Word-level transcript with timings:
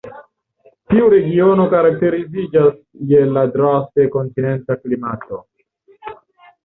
Tiu 0.93 1.09
regiono 1.13 1.67
karakteriziĝas 1.73 2.79
je 3.11 3.21
la 3.37 3.45
draste 3.59 4.07
kontinenta 4.17 4.79
klimato. 4.85 5.41